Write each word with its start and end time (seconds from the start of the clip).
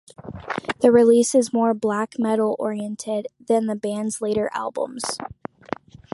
The 0.79 0.91
release 0.91 1.35
is 1.35 1.53
more 1.53 1.75
black 1.75 2.15
metal 2.17 2.55
oriented 2.57 3.27
than 3.39 3.67
the 3.67 3.75
band's 3.75 4.19
later 4.19 4.49
albums. 4.51 5.03